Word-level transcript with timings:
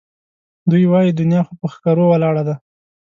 دوی 0.69 0.83
وایي 0.91 1.11
دنیا 1.19 1.41
خو 1.47 1.53
پهٔ 1.61 1.67
ښکرو 1.73 2.05
ولاړه 2.09 2.43
ده 2.47 2.55